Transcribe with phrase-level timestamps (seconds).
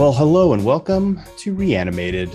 [0.00, 2.30] Well, hello and welcome to Reanimated.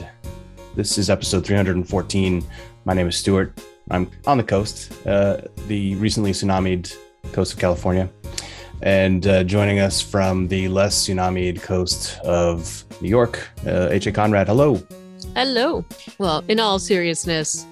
[0.76, 2.46] This is episode 314.
[2.86, 3.60] My name is Stuart.
[3.90, 6.96] I'm on the coast, uh, the recently tsunamied
[7.32, 8.08] coast of California.
[8.84, 14.12] And uh, joining us from the less tsunamied coast of New York, uh, H.A.
[14.12, 14.46] Conrad.
[14.46, 14.80] Hello.
[15.36, 15.84] Hello.
[16.20, 17.66] Well, in all seriousness,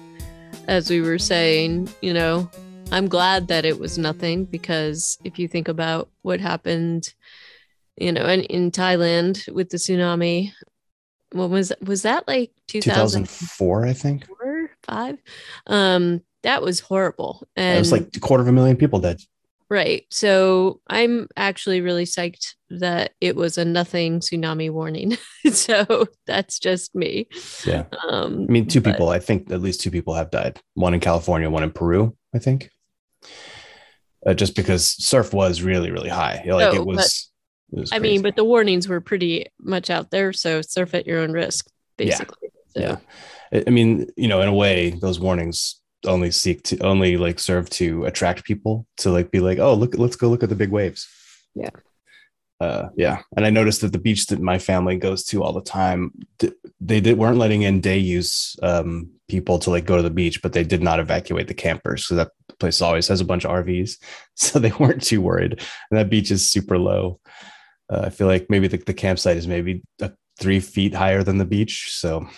[0.66, 2.50] as we were saying, you know,
[2.90, 7.14] I'm glad that it was nothing because if you think about what happened,
[7.96, 10.52] you know, in, in Thailand with the tsunami,
[11.32, 14.26] what was was that like 2004, I think.
[14.26, 15.18] Four, five?
[15.66, 17.46] Um, that was horrible.
[17.56, 19.20] And it was like a quarter of a million people dead.
[19.70, 20.06] Right.
[20.10, 25.16] So I'm actually really psyched that it was a nothing tsunami warning.
[25.52, 27.28] so that's just me.
[27.64, 27.84] Yeah.
[28.08, 30.94] Um, I mean, two but, people, I think at least two people have died one
[30.94, 32.70] in California, one in Peru, I think.
[34.26, 36.44] Uh, just because surf was really, really high.
[36.46, 37.30] Like oh, it was.
[37.92, 40.32] I mean, but the warnings were pretty much out there.
[40.32, 42.50] So surf at your own risk, basically.
[42.76, 42.96] Yeah.
[42.96, 43.00] So.
[43.52, 43.62] yeah.
[43.66, 47.70] I mean, you know, in a way, those warnings only seek to only like serve
[47.70, 50.70] to attract people to like be like, oh, look, let's go look at the big
[50.70, 51.08] waves.
[51.54, 51.70] Yeah.
[52.60, 53.20] Uh, yeah.
[53.36, 56.12] And I noticed that the beach that my family goes to all the time,
[56.80, 60.40] they did, weren't letting in day use um, people to like go to the beach,
[60.40, 62.06] but they did not evacuate the campers.
[62.06, 63.98] So that place always has a bunch of RVs.
[64.36, 65.52] So they weren't too worried.
[65.52, 67.20] And that beach is super low.
[67.90, 69.82] Uh, I feel like maybe the, the campsite is maybe
[70.38, 71.90] three feet higher than the beach.
[71.92, 72.28] So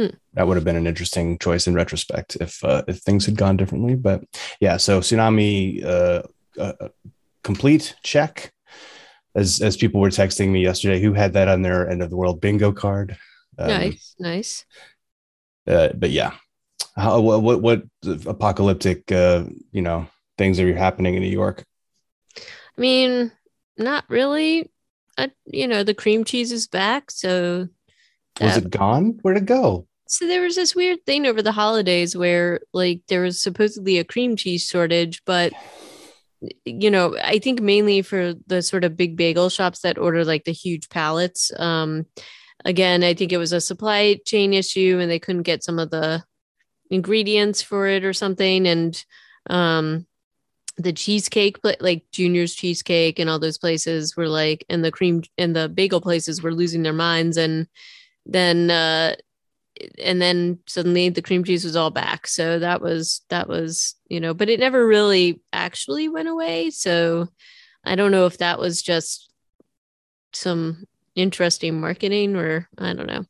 [0.00, 0.06] Hmm.
[0.34, 3.56] That would have been an interesting choice in retrospect if uh, if things had gone
[3.56, 3.96] differently.
[3.96, 4.22] But
[4.60, 6.22] yeah, so tsunami uh,
[6.58, 6.88] uh,
[7.42, 8.52] complete check.
[9.34, 12.16] As as people were texting me yesterday, who had that on their end of the
[12.16, 13.16] world bingo card?
[13.58, 14.64] Um, nice, nice.
[15.66, 16.32] Uh, but yeah,
[16.96, 17.82] how what what, what
[18.26, 20.06] apocalyptic uh, you know
[20.38, 21.64] things are happening in New York?
[22.36, 23.32] I mean,
[23.80, 24.70] not really.
[25.44, 27.68] You know, the cream cheese is back, so
[28.40, 29.18] was it gone?
[29.22, 29.86] Where'd it go?
[30.08, 34.04] So there was this weird thing over the holidays where like there was supposedly a
[34.04, 35.52] cream cheese shortage, but
[36.64, 40.44] you know, I think mainly for the sort of big bagel shops that order like
[40.44, 41.52] the huge pallets.
[41.58, 42.06] Um
[42.64, 45.90] again, I think it was a supply chain issue and they couldn't get some of
[45.90, 46.24] the
[46.90, 49.04] ingredients for it or something and
[49.48, 50.06] um
[50.82, 55.54] the cheesecake like junior's cheesecake and all those places were like and the cream and
[55.54, 57.66] the bagel places were losing their minds and
[58.26, 59.14] then uh
[59.98, 62.26] and then suddenly the cream cheese was all back.
[62.26, 66.70] So that was that was you know but it never really actually went away.
[66.70, 67.28] So
[67.84, 69.32] i don't know if that was just
[70.32, 73.24] some interesting marketing or i don't know.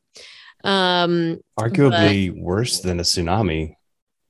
[0.68, 3.76] Um arguably worse than a tsunami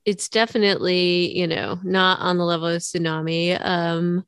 [0.05, 4.25] it's definitely you know not on the level of tsunami um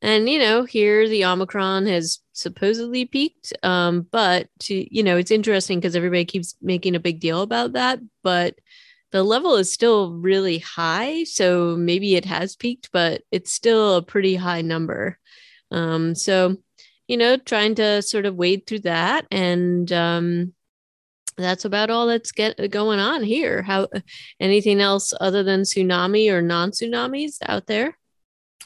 [0.00, 5.30] and you know here the omicron has supposedly peaked um but to you know it's
[5.30, 8.54] interesting because everybody keeps making a big deal about that but
[9.12, 14.02] the level is still really high so maybe it has peaked but it's still a
[14.02, 15.18] pretty high number.
[15.70, 16.56] Um so
[17.06, 20.54] you know trying to sort of wade through that and um
[21.36, 23.88] that's about all that's get going on here how
[24.40, 27.96] anything else other than tsunami or non-tsunamis out there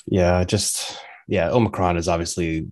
[0.07, 2.71] yeah just yeah, Omicron is obviously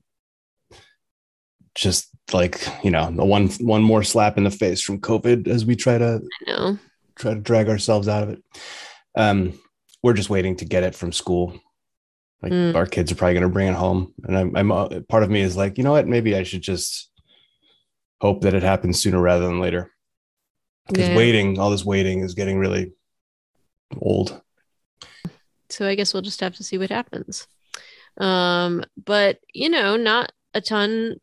[1.74, 5.66] just like you know the one one more slap in the face from COVID as
[5.66, 6.20] we try to
[7.16, 8.44] try to drag ourselves out of it.
[9.16, 9.58] Um,
[10.02, 11.58] we're just waiting to get it from school.
[12.42, 12.74] Like mm.
[12.74, 15.30] our kids are probably going to bring it home, and I'm, I'm uh, part of
[15.30, 16.06] me is like, you know what?
[16.06, 17.10] Maybe I should just
[18.20, 19.90] hope that it happens sooner rather than later.
[20.86, 21.16] Because yeah.
[21.16, 22.92] waiting, all this waiting, is getting really
[24.00, 24.40] old.
[25.70, 27.46] So I guess we'll just have to see what happens.
[28.18, 31.16] Um, but you know, not a ton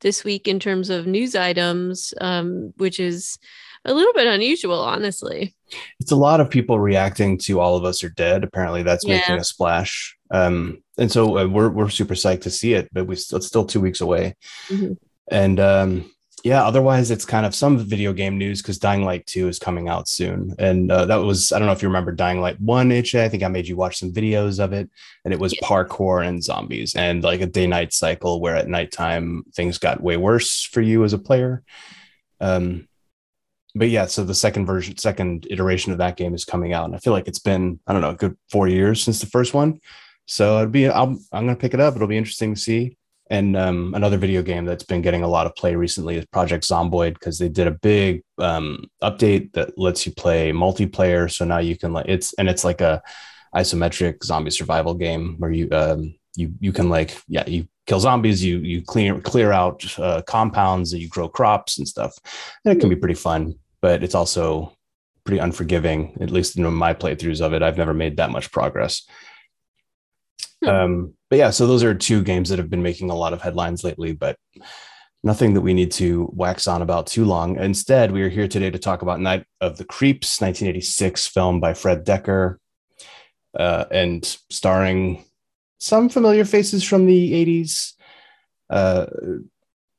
[0.00, 3.38] this week in terms of news items, um, which is
[3.84, 5.54] a little bit unusual, honestly.
[6.00, 9.16] It's a lot of people reacting to "All of Us Are Dead." Apparently, that's yeah.
[9.16, 12.88] making a splash, um, and so uh, we're we're super psyched to see it.
[12.92, 14.36] But we it's still two weeks away,
[14.68, 14.92] mm-hmm.
[15.30, 16.13] and um,
[16.44, 19.88] yeah, otherwise it's kind of some video game news because Dying Light 2 is coming
[19.88, 20.54] out soon.
[20.58, 23.42] And uh, that was, I don't know if you remember Dying Light 1, i think
[23.42, 24.90] I made you watch some videos of it.
[25.24, 25.66] And it was yeah.
[25.66, 30.18] parkour and zombies and like a day night cycle where at nighttime things got way
[30.18, 31.62] worse for you as a player.
[32.42, 32.88] Um,
[33.74, 36.84] but yeah, so the second version, second iteration of that game is coming out.
[36.84, 39.26] And I feel like it's been, I don't know, a good four years since the
[39.26, 39.80] first one.
[40.26, 41.96] So it'd be, I'm, I'm going to pick it up.
[41.96, 42.98] It'll be interesting to see.
[43.30, 46.64] And um, another video game that's been getting a lot of play recently is Project
[46.64, 51.30] Zomboid because they did a big um, update that lets you play multiplayer.
[51.30, 53.02] So now you can like it's and it's like a
[53.54, 58.42] isometric zombie survival game where you um, you you can like yeah you kill zombies
[58.44, 62.18] you you clear clear out uh, compounds you grow crops and stuff.
[62.64, 64.74] And it can be pretty fun but it's also
[65.24, 67.62] pretty unforgiving at least in my playthroughs of it.
[67.62, 69.06] I've never made that much progress
[70.64, 70.68] hmm.
[70.68, 73.42] um, but yeah so those are two games that have been making a lot of
[73.42, 74.36] headlines lately but
[75.22, 78.70] nothing that we need to wax on about too long instead we are here today
[78.70, 82.56] to talk about night of the creeps 1986 film by fred dekker
[83.58, 85.24] uh, and starring
[85.78, 87.92] some familiar faces from the 80s
[88.70, 89.06] uh,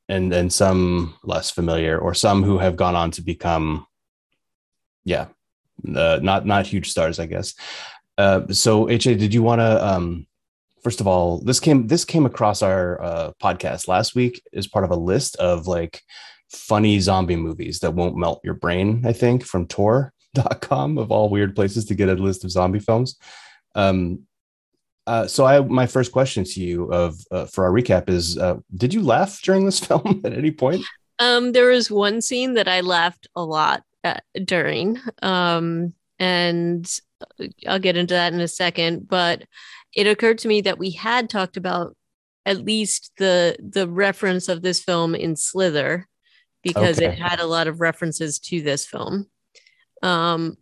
[0.08, 3.86] and and some less familiar or some who have gone on to become
[5.04, 5.26] yeah
[5.94, 7.54] uh, not not huge stars i guess
[8.18, 10.26] uh, so ha did you want to um,
[10.82, 14.84] first of all this came this came across our uh, podcast last week as part
[14.84, 16.02] of a list of like
[16.50, 21.54] funny zombie movies that won't melt your brain i think from tor.com of all weird
[21.54, 23.18] places to get a list of zombie films
[23.74, 24.26] um,
[25.06, 28.56] uh, so I my first question to you of uh, for our recap is uh,
[28.76, 30.84] did you laugh during this film at any point?
[31.18, 37.00] Um, there was one scene that I laughed a lot at, during, um, and
[37.66, 39.08] I'll get into that in a second.
[39.08, 39.44] But
[39.96, 41.96] it occurred to me that we had talked about
[42.44, 46.06] at least the the reference of this film in Slither
[46.62, 47.06] because okay.
[47.06, 49.26] it had a lot of references to this film.
[50.02, 50.56] Um,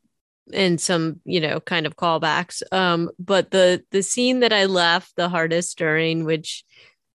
[0.53, 5.17] and some you know kind of callbacks um but the the scene that i left
[5.17, 6.65] the hardest during which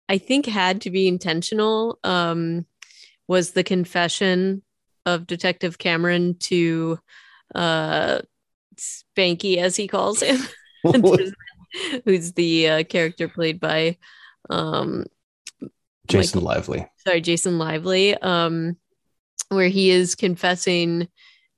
[0.08, 2.66] i think had to be intentional um
[3.28, 4.62] was the confession
[5.06, 6.98] of detective cameron to
[7.54, 8.20] uh
[8.78, 10.40] spanky as he calls him
[12.06, 13.98] who's the uh, character played by
[14.50, 15.06] um
[16.08, 18.78] jason Michael, lively sorry jason lively um
[19.50, 21.08] where he is confessing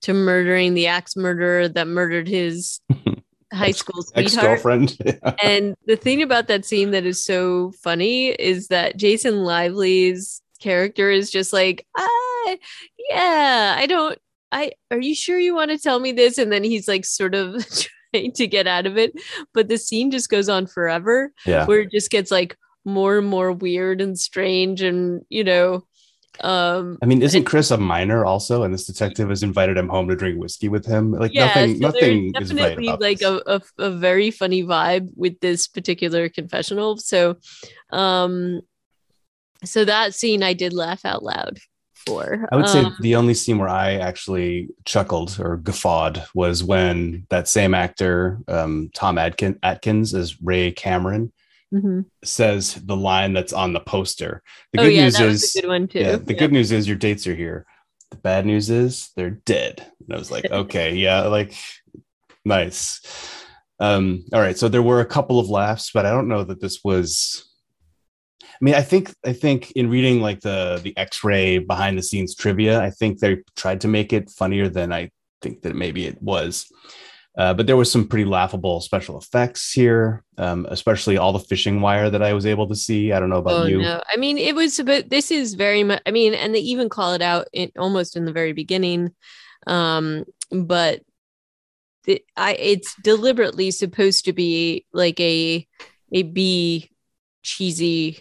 [0.01, 2.79] to murdering the axe murderer that murdered his
[3.53, 4.25] high school sweetheart.
[4.25, 4.97] Ex-girlfriend.
[5.05, 5.35] Yeah.
[5.43, 11.09] And the thing about that scene that is so funny is that Jason Lively's character
[11.09, 12.55] is just like, ah,
[13.09, 14.17] yeah, I don't,
[14.51, 16.37] I, are you sure you want to tell me this?
[16.37, 17.65] And then he's like sort of
[18.13, 19.13] trying to get out of it.
[19.53, 21.31] But the scene just goes on forever.
[21.45, 21.65] Yeah.
[21.65, 25.83] Where it just gets like more and more weird and strange and, you know,
[26.41, 28.63] um, I mean, isn't Chris a minor also?
[28.63, 31.11] And this detective has invited him home to drink whiskey with him.
[31.11, 35.09] Like yeah, nothing, so nothing is right about like a, a, a, very funny vibe
[35.17, 36.97] with this particular confessional.
[36.97, 37.37] So,
[37.89, 38.61] um,
[39.65, 41.59] so that scene I did laugh out loud
[42.05, 42.47] for.
[42.51, 47.25] I would say um, the only scene where I actually chuckled or guffawed was when
[47.29, 51.31] that same actor, um, Tom Adkin- Atkins, as Ray Cameron
[51.73, 52.01] mm-hmm.
[52.23, 54.41] says the line that's on the poster.
[54.73, 55.99] The oh, good yeah, news is good one too.
[55.99, 57.65] Yeah, the good news is your dates are here.
[58.11, 59.85] The bad news is they're dead.
[60.05, 61.55] And I was like, okay, yeah, like
[62.45, 63.01] nice.
[63.79, 64.57] Um, all right.
[64.57, 67.48] So there were a couple of laughs, but I don't know that this was
[68.61, 72.35] I mean, I think I think in reading like the the X-ray behind the scenes
[72.35, 75.11] trivia, I think they tried to make it funnier than I
[75.41, 76.67] think that maybe it was.
[77.37, 81.79] Uh, but there was some pretty laughable special effects here, um, especially all the fishing
[81.79, 83.13] wire that I was able to see.
[83.13, 83.81] I don't know about oh, you.
[83.81, 84.01] No.
[84.11, 87.13] I mean, it was, but this is very much, I mean, and they even call
[87.13, 89.13] it out in, almost in the very beginning.
[89.67, 91.01] Um, but
[92.05, 95.65] it, I, it's deliberately supposed to be like a,
[96.11, 96.89] a B
[97.43, 98.19] cheesy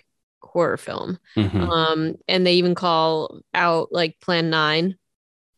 [0.48, 1.18] horror film.
[1.36, 1.62] Mm-hmm.
[1.62, 4.96] Um, and they even call out like Plan 9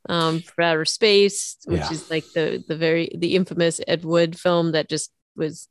[0.08, 1.92] um, for outer space, which yeah.
[1.92, 5.68] is like the the very the infamous Ed Wood film that just was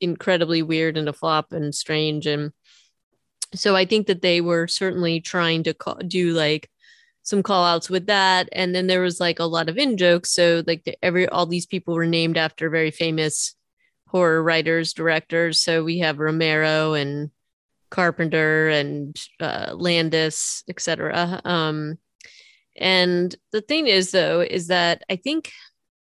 [0.00, 2.52] incredibly weird and a flop and strange and
[3.54, 6.68] so I think that they were certainly trying to call, do like
[7.22, 10.30] some call outs with that and then there was like a lot of in jokes
[10.30, 13.54] so like the, every all these people were named after very famous
[14.08, 17.30] horror writers directors so we have Romero and
[17.90, 21.98] Carpenter and uh, Landis etc um
[22.78, 25.52] and the thing is, though, is that I think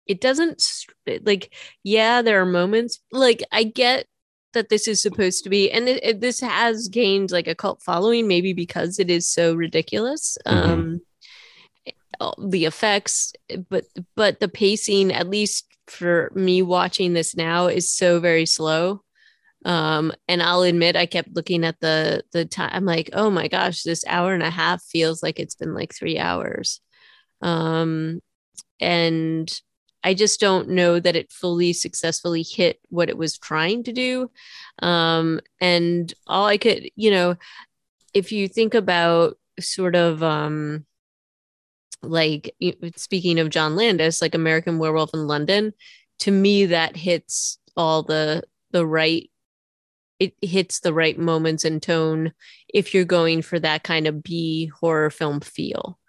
[0.06, 0.64] it doesn't
[1.24, 1.54] like,
[1.84, 4.08] yeah, there are moments like I get
[4.54, 7.82] that this is supposed to be, and it, it, this has gained like a cult
[7.82, 10.38] following, maybe because it is so ridiculous.
[10.46, 10.72] Mm-hmm.
[10.72, 11.02] Um,
[12.50, 13.34] the effects,
[13.70, 19.04] but but the pacing, at least for me watching this now, is so very slow.
[19.68, 22.70] Um, and I'll admit I kept looking at the the time.
[22.72, 25.94] I'm like, oh my gosh, this hour and a half feels like it's been like
[25.94, 26.80] three hours.
[27.42, 28.22] Um,
[28.80, 29.52] and
[30.06, 34.32] I just don't know that it fully successfully hit what it was trying to do.
[34.80, 37.36] Um, and all I could, you know,
[38.14, 40.86] if you think about sort of um
[42.04, 42.56] like
[42.96, 45.74] speaking of John Landis, like American Werewolf in London,
[46.20, 49.30] to me that hits all the the right
[50.20, 52.34] it hits the right moments and tone
[52.74, 56.00] if you're going for that kind of B horror film feel.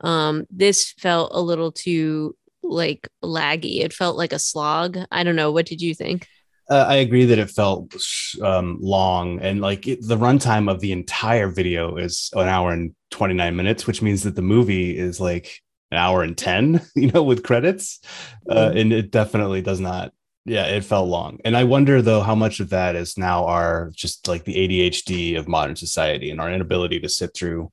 [0.00, 3.80] Um, this felt a little too like laggy.
[3.80, 4.98] It felt like a slog.
[5.10, 5.52] I don't know.
[5.52, 6.28] What did you think?
[6.68, 7.94] Uh, I agree that it felt
[8.42, 12.94] um, long and like it, the runtime of the entire video is an hour and
[13.10, 17.22] 29 minutes, which means that the movie is like an hour and 10, you know,
[17.22, 18.00] with credits.
[18.48, 18.78] Uh, mm-hmm.
[18.78, 20.12] and it definitely does not.
[20.46, 21.38] Yeah, it felt long.
[21.44, 25.38] And I wonder though how much of that is now our just like the ADHD
[25.38, 27.72] of modern society and our inability to sit through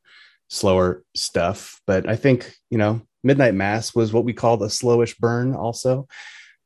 [0.49, 1.81] slower stuff.
[1.85, 6.07] But I think, you know, Midnight Mass was what we called a slowish burn also.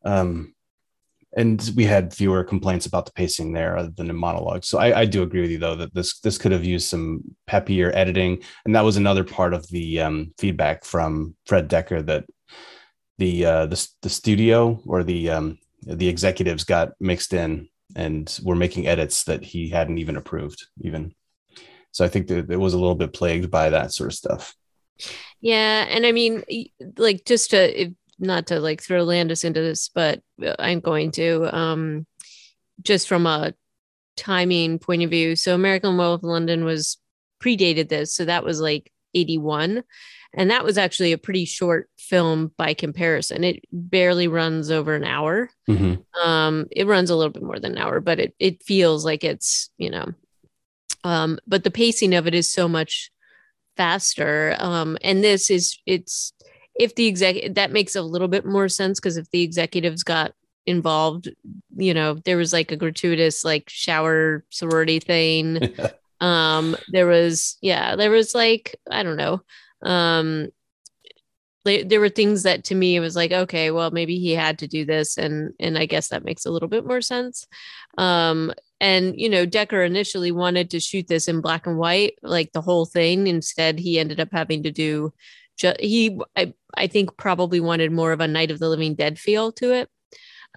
[0.04, 0.54] Um,
[1.36, 4.68] and we had fewer complaints about the pacing there other than in monologues.
[4.68, 7.36] So I, I, do agree with you though that this this could have used some
[7.46, 12.26] peppier editing, and that was another part of the um, feedback from Fred dekker that
[13.18, 18.56] the uh, the the studio or the um, the executives got mixed in and were
[18.56, 21.14] making edits that he hadn't even approved even.
[21.92, 24.56] So I think that it was a little bit plagued by that sort of stuff.
[25.40, 26.44] Yeah, and I mean,
[26.98, 30.22] like just to not to like throw Landis into this, but
[30.60, 31.56] I'm going to.
[31.56, 32.06] Um,
[32.82, 33.54] just from a
[34.18, 36.98] timing point of view, so American Werewolf London was
[37.42, 39.84] predated this, so that was like 81,
[40.34, 43.44] and that was actually a pretty short film by comparison.
[43.44, 45.50] It barely runs over an hour.
[45.68, 46.28] Mm-hmm.
[46.28, 49.24] Um, it runs a little bit more than an hour, but it it feels like
[49.24, 50.14] it's you know.
[51.04, 53.12] Um, but the pacing of it is so much
[53.78, 54.56] faster.
[54.60, 56.34] Um, and this is it's
[56.76, 60.34] if the exec that makes a little bit more sense because if the executives got
[60.66, 61.30] involved,
[61.78, 65.74] you know, there was like a gratuitous like shower sorority thing.
[66.22, 69.42] um, there was yeah, there was like I don't know.
[69.84, 70.50] Um,
[71.66, 74.68] there were things that to me it was like okay well maybe he had to
[74.68, 77.48] do this and and i guess that makes a little bit more sense.
[77.98, 82.52] Um and you know dekker initially wanted to shoot this in black and white like
[82.52, 83.28] the whole thing.
[83.28, 85.12] Instead he ended up having to do
[85.58, 89.18] ju- he I, I think probably wanted more of a night of the living dead
[89.18, 89.90] feel to it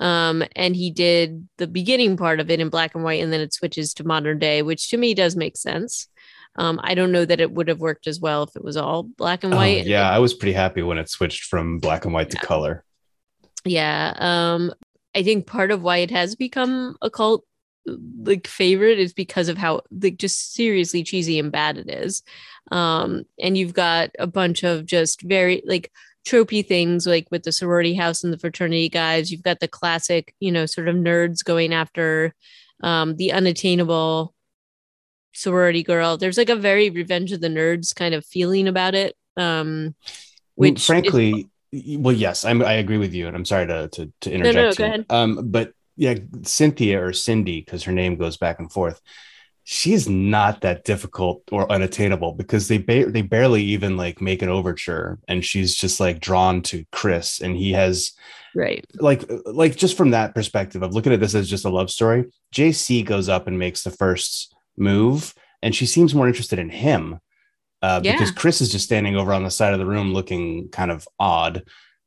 [0.01, 3.41] um and he did the beginning part of it in black and white and then
[3.41, 6.09] it switches to modern day which to me does make sense
[6.57, 9.05] um, I don't know that it would have worked as well if it was all
[9.05, 9.85] black and oh, white.
[9.85, 12.41] Oh, yeah, I was pretty happy when it switched from black and white yeah.
[12.41, 12.85] to color.
[13.65, 14.15] Yeah.
[14.17, 14.73] Um,
[15.15, 17.45] I think part of why it has become a cult
[18.21, 22.23] like favorite is because of how like just seriously cheesy and bad it is.
[22.71, 25.91] Um, and you've got a bunch of just very like
[26.29, 29.31] tropey things like with the sorority house and the fraternity guys.
[29.31, 32.35] You've got the classic, you know, sort of nerds going after
[32.83, 34.35] um, the unattainable
[35.33, 36.17] sorority girl.
[36.17, 39.17] There's like a very Revenge of the Nerds kind of feeling about it.
[39.37, 39.95] Um,
[40.57, 44.13] which frankly, is- well, yes, I'm, I agree with you, and I'm sorry to to,
[44.23, 44.57] to interject.
[44.57, 45.07] No, no, go ahead.
[45.11, 49.01] Um, but yeah, Cynthia or Cindy, because her name goes back and forth.
[49.71, 54.49] She's not that difficult or unattainable because they ba- they barely even like make an
[54.49, 58.13] overture, and she's just like drawn to Chris, and he has
[58.55, 61.91] right like like just from that perspective of looking at this as just a love
[61.91, 62.25] story.
[62.55, 67.21] JC goes up and makes the first move, and she seems more interested in him
[67.83, 68.13] uh, yeah.
[68.13, 71.07] because Chris is just standing over on the side of the room looking kind of
[71.19, 71.63] odd.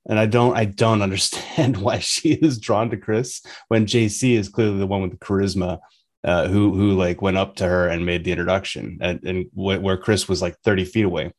[0.09, 4.49] And I don't, I don't understand why she is drawn to Chris when JC is
[4.49, 5.79] clearly the one with the charisma,
[6.23, 9.81] uh, who who like went up to her and made the introduction, and, and wh-
[9.81, 11.33] where Chris was like thirty feet away.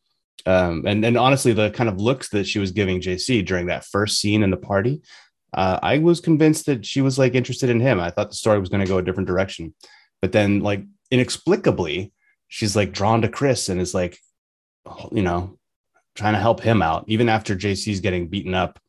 [0.44, 3.84] Um, and and honestly, the kind of looks that she was giving JC during that
[3.84, 5.02] first scene in the party,
[5.54, 8.00] uh, I was convinced that she was like interested in him.
[8.00, 9.74] I thought the story was going to go a different direction,
[10.20, 12.12] but then like inexplicably,
[12.48, 14.18] she's like drawn to Chris and is like,
[15.12, 15.58] you know,
[16.14, 18.80] trying to help him out, even after JC's getting beaten up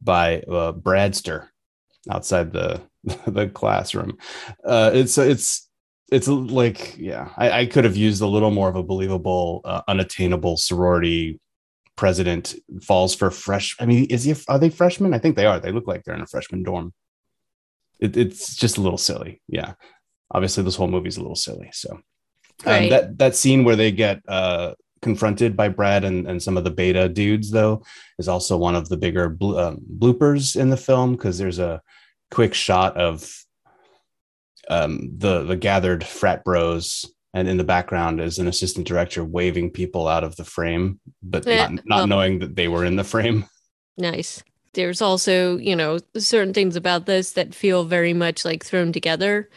[0.00, 1.48] by uh, Bradster
[2.10, 2.82] outside the
[3.26, 4.18] the classroom.
[4.64, 5.68] Uh, it's it's
[6.10, 9.82] it's like yeah, I, I, could have used a little more of a believable, uh,
[9.88, 11.40] unattainable sorority
[11.96, 13.76] president falls for fresh.
[13.80, 14.34] I mean, is he?
[14.48, 15.14] Are they freshmen?
[15.14, 15.58] I think they are.
[15.58, 16.92] They look like they're in a freshman dorm.
[18.00, 19.40] It, it's just a little silly.
[19.48, 19.74] Yeah,
[20.30, 21.70] obviously this whole movie is a little silly.
[21.72, 22.02] So um,
[22.66, 22.90] right.
[22.90, 26.70] that that scene where they get uh, confronted by Brad and, and some of the
[26.70, 27.84] beta dudes though
[28.18, 31.80] is also one of the bigger um, bloopers in the film because there's a
[32.30, 33.30] quick shot of
[34.68, 39.70] um, the the gathered frat bros and in the background is an assistant director waving
[39.70, 41.68] people out of the frame but yeah.
[41.68, 43.44] not, not knowing that they were in the frame.
[43.98, 44.42] Nice.
[44.72, 49.50] There's also you know certain things about this that feel very much like thrown together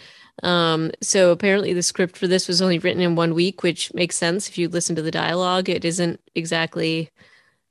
[0.44, 4.16] um, so apparently the script for this was only written in one week, which makes
[4.16, 5.70] sense if you listen to the dialogue.
[5.70, 7.10] It isn't exactly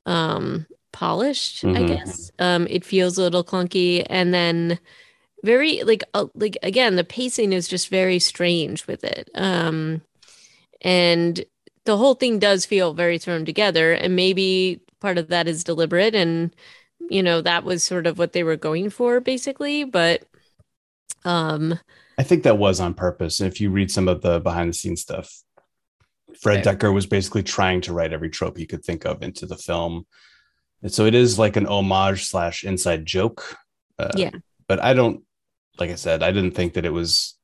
[0.04, 1.76] um, polished, mm-hmm.
[1.76, 2.30] I guess.
[2.38, 4.04] Um, it feels a little clunky.
[4.08, 4.78] And then
[5.46, 10.02] very like uh, like again the pacing is just very strange with it um
[10.82, 11.44] and
[11.84, 16.14] the whole thing does feel very thrown together and maybe part of that is deliberate
[16.14, 16.54] and
[17.08, 20.24] you know that was sort of what they were going for basically but
[21.24, 21.78] um
[22.18, 23.40] i think that was on purpose.
[23.40, 25.32] If you read some of the behind the scenes stuff
[26.40, 29.56] fred dekker was basically trying to write every trope he could think of into the
[29.56, 30.06] film.
[30.82, 33.56] And so it is like an homage slash inside joke.
[33.98, 34.30] Uh, yeah.
[34.68, 35.22] but i don't
[35.78, 37.36] like i said i didn't think that it was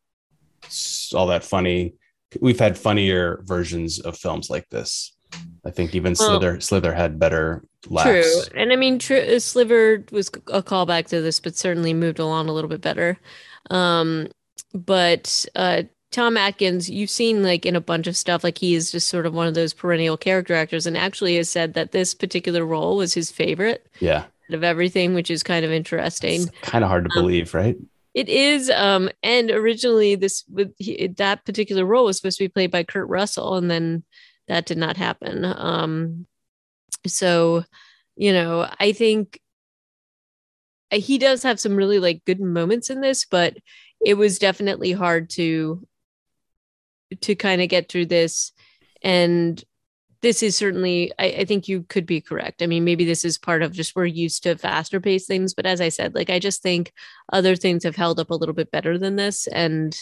[1.15, 1.95] all that funny.
[2.41, 5.15] We've had funnier versions of films like this.
[5.65, 8.49] I think even well, Slither Slither had better laughs.
[8.49, 12.19] True, and I mean, true, uh, Slither was a callback to this, but certainly moved
[12.19, 13.19] along a little bit better.
[13.71, 14.29] Um,
[14.75, 18.93] but uh, Tom Atkins, you've seen like in a bunch of stuff, like he is
[18.93, 22.15] just sort of one of those perennial character actors, and actually has said that this
[22.15, 23.87] particular role was his favorite.
[24.01, 26.49] Yeah, of everything, which is kind of interesting.
[26.63, 27.77] Kind of hard to um, believe, right?
[28.15, 32.49] It is, um, and originally this with he, that particular role was supposed to be
[32.49, 34.05] played by Kurt Russell, and then
[34.49, 35.45] that did not happen.
[35.45, 36.27] Um,
[37.07, 37.65] so,
[38.17, 39.41] you know, I think
[40.91, 43.57] he does have some really like good moments in this, but
[44.05, 45.87] it was definitely hard to
[47.21, 48.53] to kind of get through this.
[49.03, 49.63] And
[50.23, 52.63] this is certainly I, I, think you could be correct.
[52.63, 55.67] I mean maybe this is part of just we're used to faster paced things but
[55.67, 56.93] as i said like i just think
[57.33, 59.47] other things have held up a little bit better than this.
[59.49, 59.97] And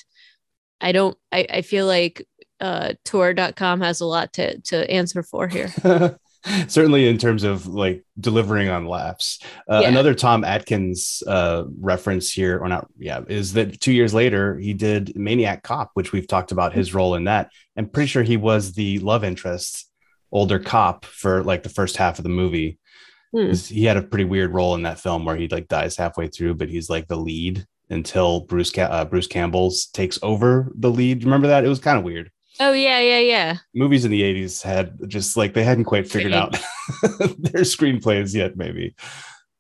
[0.81, 2.27] i don't i, I feel like
[2.61, 5.73] uh, Tor.com has a lot to to answer for here.
[6.69, 9.41] Certainly, in terms of like delivering on laughs.
[9.71, 9.89] Uh, yeah.
[9.89, 14.73] Another Tom Atkins uh, reference here, or not, yeah, is that two years later he
[14.73, 17.51] did Maniac Cop, which we've talked about his role in that.
[17.77, 19.91] I'm pretty sure he was the love interest,
[20.33, 22.79] older cop for like the first half of the movie.
[23.33, 23.53] Hmm.
[23.53, 26.55] He had a pretty weird role in that film where he like dies halfway through,
[26.55, 31.25] but he's like the lead until Bruce uh, Bruce Campbell's takes over the lead.
[31.25, 31.65] Remember that?
[31.65, 32.31] It was kind of weird.
[32.61, 33.57] Oh yeah, yeah, yeah.
[33.75, 36.53] Movies in the '80s had just like they hadn't quite figured out
[37.39, 38.95] their screenplays yet, maybe.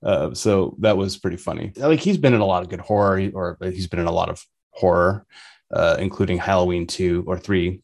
[0.02, 1.72] Uh, so that was pretty funny.
[1.76, 4.28] Like he's been in a lot of good horror, or he's been in a lot
[4.28, 5.26] of horror,
[5.72, 7.82] uh, including Halloween two or three,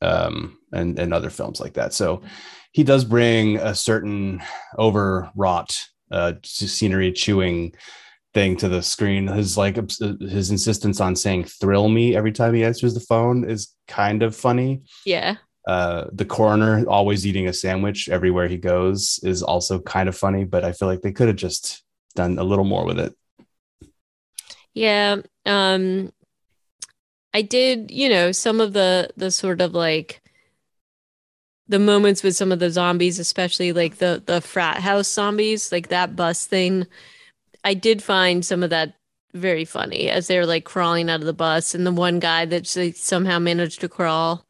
[0.00, 1.92] um, and and other films like that.
[1.92, 2.22] So
[2.70, 4.40] he does bring a certain
[4.78, 7.74] overwrought uh, scenery chewing
[8.34, 9.28] thing to the screen.
[9.28, 13.74] His like his insistence on saying "thrill me" every time he answers the phone is
[13.88, 14.82] kind of funny.
[15.06, 15.36] Yeah.
[15.66, 20.44] Uh, the coroner always eating a sandwich everywhere he goes is also kind of funny,
[20.44, 21.82] but I feel like they could have just
[22.14, 23.14] done a little more with it.
[24.74, 25.22] Yeah.
[25.46, 26.12] Um,
[27.32, 30.20] I did, you know, some of the the sort of like
[31.66, 35.88] the moments with some of the zombies, especially like the the frat house zombies, like
[35.88, 36.86] that bus thing
[37.64, 38.94] I did find some of that
[39.32, 42.66] very funny as they're like crawling out of the bus, and the one guy that
[42.66, 44.46] somehow managed to crawl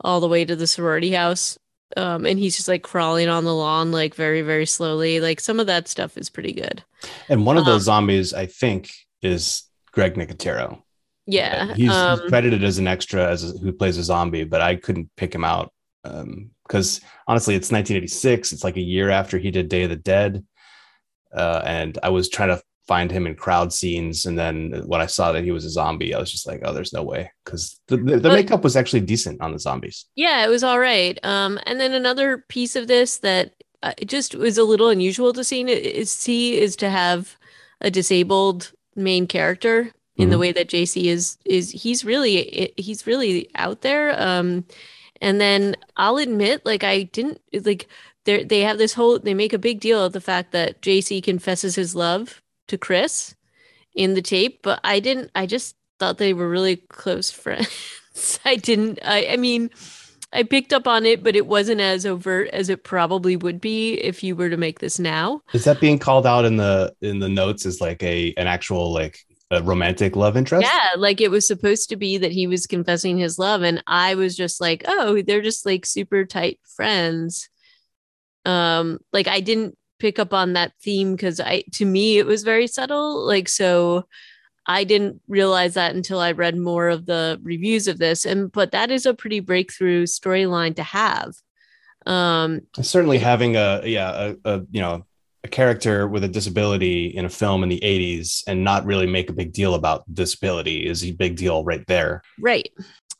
[0.00, 1.58] all the way to the sorority house.
[1.96, 5.20] Um, and he's just like crawling on the lawn, like very, very slowly.
[5.20, 6.82] Like some of that stuff is pretty good.
[7.28, 8.90] And one of those um, zombies, I think,
[9.22, 10.82] is Greg Nicotero.
[11.26, 14.76] Yeah, he's, um, credited as an extra as a, who plays a zombie, but I
[14.76, 18.52] couldn't pick him out because um, honestly, it's 1986.
[18.52, 20.44] It's like a year after he did Day of the Dead
[21.36, 25.06] uh, and I was trying to find him in crowd scenes, and then when I
[25.06, 27.80] saw that he was a zombie, I was just like, "Oh, there's no way," because
[27.88, 30.06] the, the, the makeup was actually decent on the zombies.
[30.14, 31.18] Yeah, it was all right.
[31.24, 35.44] Um, and then another piece of this that uh, just was a little unusual to
[35.44, 37.36] see is see is to have
[37.80, 40.30] a disabled main character in mm-hmm.
[40.30, 44.20] the way that JC is is he's really he's really out there.
[44.20, 44.64] Um,
[45.20, 47.88] and then I'll admit, like I didn't like
[48.26, 51.22] they they have this whole they make a big deal of the fact that JC
[51.22, 53.34] confesses his love to Chris
[53.94, 58.38] in the tape, but I didn't I just thought they were really close friends.
[58.44, 59.70] I didn't I I mean
[60.32, 63.94] I picked up on it, but it wasn't as overt as it probably would be
[63.94, 65.40] if you were to make this now.
[65.54, 68.92] Is that being called out in the in the notes as like a an actual
[68.92, 69.20] like
[69.52, 70.68] a romantic love interest?
[70.70, 74.16] Yeah, like it was supposed to be that he was confessing his love, and I
[74.16, 77.48] was just like, oh, they're just like super tight friends
[78.46, 82.42] um like i didn't pick up on that theme because i to me it was
[82.42, 83.26] very subtle.
[83.26, 84.06] Like so
[84.66, 88.72] i didn't realize that until i read more of the reviews of this and but
[88.72, 91.34] that is a pretty breakthrough storyline to have.
[92.06, 95.04] Um certainly having a yeah a, a you know
[95.44, 99.30] a character with a disability in a film in the 80s and not really make
[99.30, 102.22] a big deal about disability is a big deal right there.
[102.38, 102.68] Right.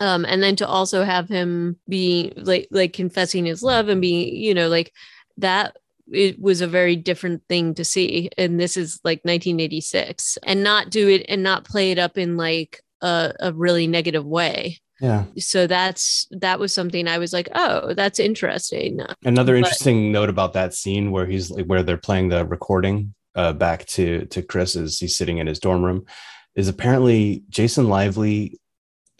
[0.00, 4.34] Um and then to also have him be like like confessing his love and being
[4.34, 4.92] you know like
[5.38, 5.76] that
[6.12, 8.30] it was a very different thing to see.
[8.38, 12.36] And this is like 1986 and not do it and not play it up in
[12.36, 14.78] like a, a really negative way.
[15.00, 15.24] Yeah.
[15.38, 19.00] So that's that was something i was like oh that's interesting.
[19.24, 23.14] Another but, interesting note about that scene where he's like where they're playing the recording
[23.34, 26.06] uh, back to to chris as he's sitting in his dorm room
[26.54, 28.58] is apparently jason lively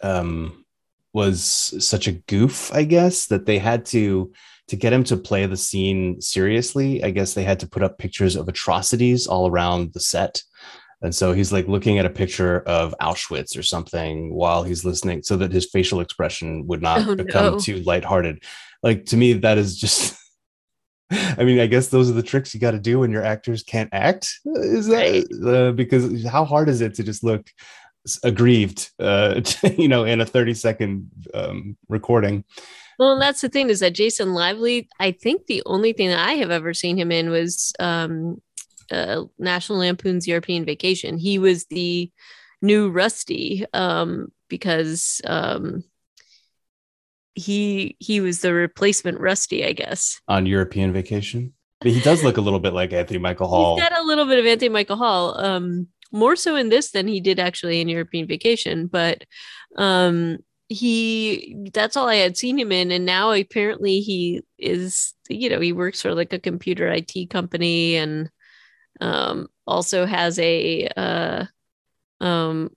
[0.01, 0.65] um
[1.13, 1.43] was
[1.79, 4.31] such a goof i guess that they had to
[4.67, 7.97] to get him to play the scene seriously i guess they had to put up
[7.97, 10.41] pictures of atrocities all around the set
[11.01, 15.21] and so he's like looking at a picture of Auschwitz or something while he's listening
[15.21, 17.59] so that his facial expression would not oh, become no.
[17.59, 18.43] too lighthearted.
[18.81, 20.17] Like to me, that is just
[21.11, 23.63] I mean, I guess those are the tricks you got to do when your actors
[23.63, 24.39] can't act.
[24.45, 27.49] Is that uh, because how hard is it to just look
[28.23, 29.41] aggrieved, uh,
[29.77, 32.43] you know, in a 30 second um, recording?
[32.97, 36.33] Well, that's the thing is that Jason Lively, I think the only thing that I
[36.33, 38.41] have ever seen him in was um,
[38.91, 41.17] uh, National Lampoon's European Vacation.
[41.17, 42.11] He was the
[42.61, 45.83] new Rusty um, because um,
[47.35, 50.19] he he was the replacement Rusty, I guess.
[50.27, 53.75] On European Vacation, but he does look a little bit like Anthony Michael Hall.
[53.75, 55.37] He's got a little bit of Anthony Michael Hall.
[55.39, 59.23] Um, more so in this than he did actually in European Vacation, but
[59.77, 60.37] um
[60.69, 65.61] he that's all I had seen him in and now apparently he is you know
[65.61, 68.29] he works for like a computer IT company and
[68.99, 71.45] um, also has a uh,
[72.19, 72.71] um,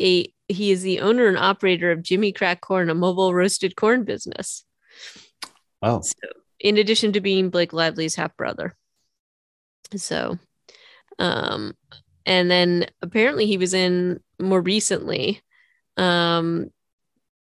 [0.00, 4.04] a he is the owner and operator of Jimmy Crack Corn, a mobile roasted corn
[4.04, 4.64] business.
[5.80, 6.00] Wow.
[6.00, 6.14] so,
[6.60, 8.76] in addition to being Blake Lively's half brother.
[9.96, 10.38] So,
[11.18, 11.74] um,
[12.24, 15.40] and then apparently he was in more recently,
[15.96, 16.70] um,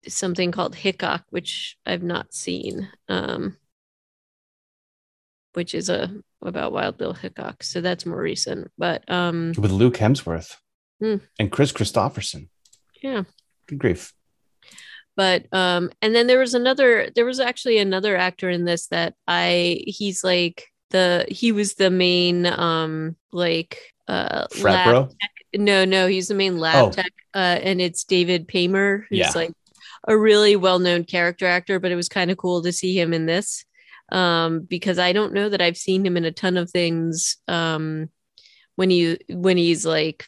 [0.07, 2.89] something called Hickok, which I've not seen.
[3.07, 3.57] Um,
[5.55, 7.63] which is a about Wild Bill Hickok.
[7.63, 8.71] So that's more recent.
[8.77, 10.55] But um with Luke Hemsworth
[10.99, 11.17] hmm.
[11.39, 12.49] and Kris Kristofferson.
[13.01, 13.23] Yeah.
[13.67, 14.13] Good grief.
[15.15, 19.15] But um and then there was another there was actually another actor in this that
[19.27, 25.09] I he's like the he was the main um like uh Frat bro?
[25.55, 26.91] No, no, he's the main lab oh.
[26.91, 29.31] tech uh and it's David Paymer who's yeah.
[29.33, 29.51] like
[30.07, 33.25] a really well-known character actor, but it was kind of cool to see him in
[33.25, 33.65] this
[34.11, 38.09] um, because I don't know that I've seen him in a ton of things um,
[38.75, 40.27] when he when he's like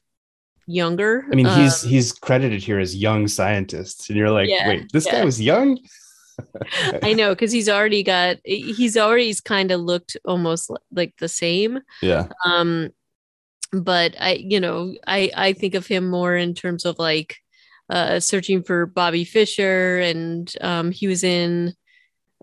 [0.65, 1.25] younger.
[1.31, 4.91] I mean, he's um, he's credited here as young scientist, and you're like, yeah, wait,
[4.91, 5.13] this yeah.
[5.13, 5.79] guy was young.
[7.03, 11.79] I know because he's already got he's already kind of looked almost like the same.
[12.01, 12.27] Yeah.
[12.45, 12.89] Um,
[13.71, 17.37] but I you know I I think of him more in terms of like
[17.89, 21.73] uh searching for Bobby Fischer and um he was in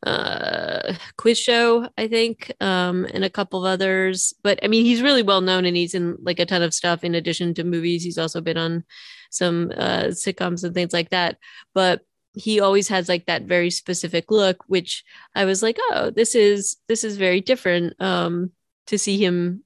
[0.06, 4.34] uh, quiz show, I think, um, and a couple of others.
[4.42, 7.04] But I mean, he's really well known and he's in like a ton of stuff
[7.04, 8.04] in addition to movies.
[8.04, 8.84] He's also been on
[9.30, 11.38] some uh, sitcoms and things like that.
[11.72, 12.02] But
[12.34, 16.76] he always has like that very specific look, which I was like, oh, this is
[16.88, 18.50] this is very different um,
[18.88, 19.63] to see him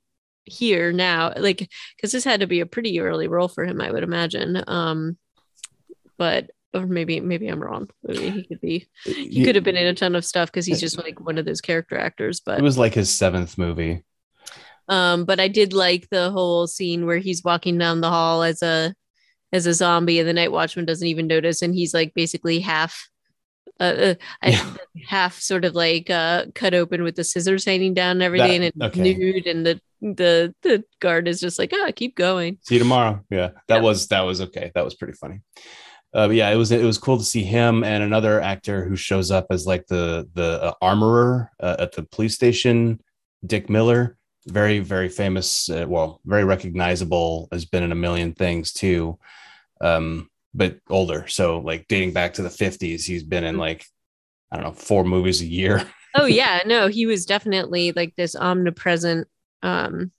[0.49, 3.91] here now, like because this had to be a pretty early role for him, I
[3.91, 4.63] would imagine.
[4.67, 5.17] Um,
[6.17, 7.89] but or maybe maybe I'm wrong.
[8.03, 10.81] Maybe he could be he could have been in a ton of stuff because he's
[10.81, 12.41] just like one of those character actors.
[12.41, 14.05] But it was like his seventh movie.
[14.89, 18.63] Um, but I did like the whole scene where he's walking down the hall as
[18.63, 18.95] a
[19.53, 23.09] as a zombie, and the night watchman doesn't even notice, and he's like basically half.
[23.81, 24.75] Uh, uh yeah.
[25.07, 28.73] half sort of like uh cut open with the scissors hanging down and everything that,
[28.75, 29.15] and okay.
[29.15, 32.59] nude and the the the guard is just like ah keep going.
[32.63, 33.25] See you tomorrow.
[33.31, 33.81] Yeah that yeah.
[33.81, 34.71] was that was okay.
[34.75, 35.41] That was pretty funny.
[36.15, 39.31] Uh, yeah, it was it was cool to see him and another actor who shows
[39.31, 42.99] up as like the the uh, armorer uh, at the police station,
[43.45, 48.73] Dick Miller, very very famous, uh, well, very recognizable, has been in a million things
[48.73, 49.19] too,
[49.83, 51.27] um, but older.
[51.29, 53.85] So like dating back to the fifties, he's been in like
[54.51, 55.87] I don't know four movies a year.
[56.15, 59.29] oh yeah, no, he was definitely like this omnipresent
[59.63, 60.13] um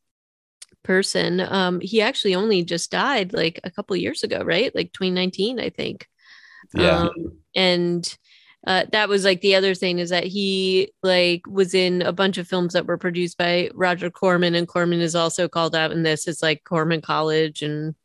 [0.83, 1.39] person.
[1.39, 4.73] Um, he actually only just died like a couple years ago, right?
[4.73, 6.07] Like 2019, I think.
[6.73, 7.01] Yeah.
[7.01, 8.17] Um, and
[8.65, 12.37] uh, that was like the other thing is that he like was in a bunch
[12.37, 16.03] of films that were produced by Roger Corman, and Corman is also called out in
[16.03, 16.27] this.
[16.27, 17.95] It's like Corman College and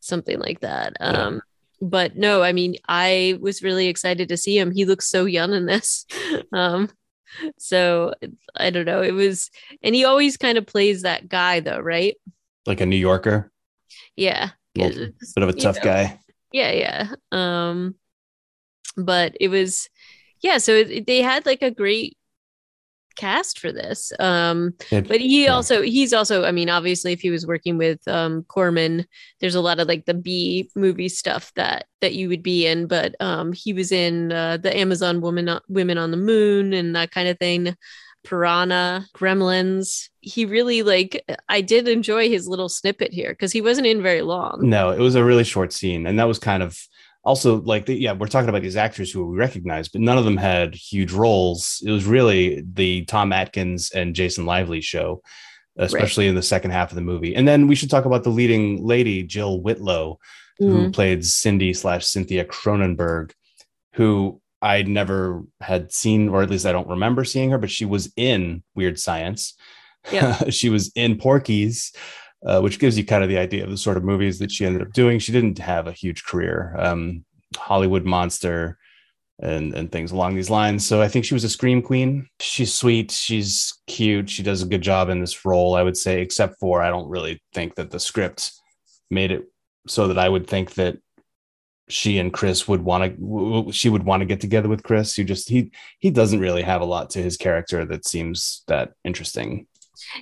[0.00, 0.96] something like that.
[1.00, 1.40] Um, yeah.
[1.80, 4.72] But no, I mean, I was really excited to see him.
[4.72, 6.06] He looks so young in this.
[6.52, 6.90] um,
[7.58, 8.14] so
[8.54, 9.02] I don't know.
[9.02, 9.50] It was,
[9.82, 12.16] and he always kind of plays that guy though, right?
[12.66, 13.50] Like a New Yorker.
[14.16, 14.50] Yeah.
[14.76, 15.84] Well, bit of a tough know.
[15.84, 16.20] guy.
[16.52, 17.08] Yeah, yeah.
[17.32, 17.94] Um,
[18.96, 19.88] but it was,
[20.42, 20.58] yeah.
[20.58, 22.17] So it, they had like a great
[23.18, 24.12] cast for this.
[24.18, 25.52] Um, it, but he yeah.
[25.52, 29.04] also he's also I mean obviously if he was working with um, Corman,
[29.40, 32.86] there's a lot of like the B movie stuff that that you would be in.
[32.86, 37.10] But um, he was in uh, the Amazon Woman Women on the Moon and that
[37.10, 37.76] kind of thing.
[38.24, 40.08] Piranha, Gremlins.
[40.20, 44.22] He really like I did enjoy his little snippet here because he wasn't in very
[44.22, 44.60] long.
[44.62, 46.78] No, it was a really short scene, and that was kind of
[47.28, 50.24] also like the, yeah we're talking about these actors who we recognize but none of
[50.24, 51.82] them had huge roles.
[51.84, 55.22] It was really the tom atkins and jason lively show
[55.76, 56.30] especially right.
[56.30, 57.36] in the second half of the movie.
[57.36, 60.18] And then we should talk about the leading lady jill whitlow
[60.60, 60.74] mm-hmm.
[60.74, 63.32] who played cindy slash cynthia cronenberg
[63.94, 67.84] who i never had seen or at least i don't remember seeing her but she
[67.84, 69.54] was in weird science.
[70.10, 70.42] Yeah.
[70.50, 71.92] She was in porky's
[72.44, 74.64] uh, which gives you kind of the idea of the sort of movies that she
[74.64, 75.18] ended up doing.
[75.18, 77.24] She didn't have a huge career, um,
[77.56, 78.78] Hollywood Monster,
[79.40, 80.84] and and things along these lines.
[80.86, 82.28] So I think she was a scream queen.
[82.40, 86.20] She's sweet, she's cute, she does a good job in this role, I would say.
[86.20, 88.52] Except for I don't really think that the script
[89.10, 89.46] made it
[89.86, 90.98] so that I would think that
[91.88, 95.14] she and Chris would want to she would want to get together with Chris.
[95.14, 98.92] Who just he he doesn't really have a lot to his character that seems that
[99.04, 99.66] interesting.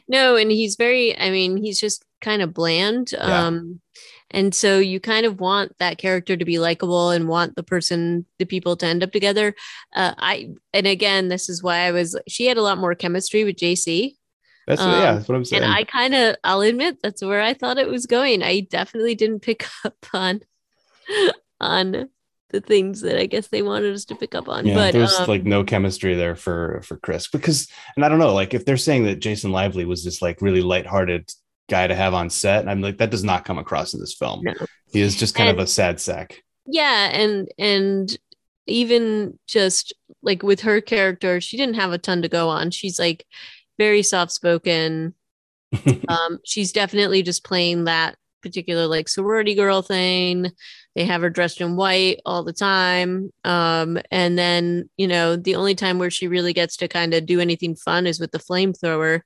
[0.09, 3.13] No, and he's very, I mean, he's just kind of bland.
[3.13, 3.47] Yeah.
[3.47, 3.81] Um,
[4.31, 8.27] and so you kind of want that character to be likable and want the person,
[8.39, 9.55] the people to end up together.
[9.95, 13.45] Uh, I, and again, this is why I was, she had a lot more chemistry
[13.45, 14.15] with JC.
[14.67, 15.63] That's um, yeah, that's what I'm saying.
[15.63, 18.43] And I kind of, I'll admit, that's where I thought it was going.
[18.43, 20.41] I definitely didn't pick up on,
[21.61, 22.09] on
[22.57, 24.67] the things that I guess they wanted us to pick up on.
[24.67, 28.19] Yeah, but there's um, like no chemistry there for for Chris because, and I don't
[28.19, 31.31] know, like if they're saying that Jason Lively was this like really lighthearted
[31.69, 34.41] guy to have on set, I'm like that does not come across in this film.
[34.43, 34.55] No.
[34.91, 36.43] He is just kind and, of a sad sack.
[36.65, 38.17] Yeah, and and
[38.67, 39.93] even just
[40.23, 42.71] like with her character, she didn't have a ton to go on.
[42.71, 43.27] She's like
[43.79, 45.15] very soft spoken.
[46.09, 50.51] um, she's definitely just playing that particular like sorority girl thing.
[50.95, 53.31] They have her dressed in white all the time.
[53.45, 57.27] Um, and then, you know, the only time where she really gets to kind of
[57.27, 59.21] do anything fun is with the flamethrower.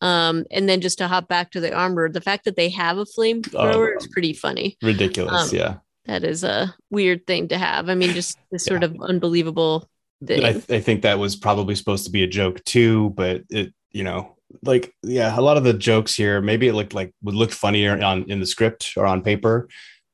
[0.00, 2.98] Um, and then just to hop back to the armor, the fact that they have
[2.98, 4.76] a flamethrower oh, is pretty funny.
[4.82, 5.52] Ridiculous.
[5.52, 5.74] Um, yeah.
[6.06, 7.88] That is a weird thing to have.
[7.88, 9.88] I mean, just this sort of unbelievable
[10.24, 10.44] thing.
[10.44, 14.04] I, I think that was probably supposed to be a joke too, but it, you
[14.04, 17.52] know, like yeah, a lot of the jokes here, maybe it looked like would look
[17.52, 19.68] funnier on in the script or on paper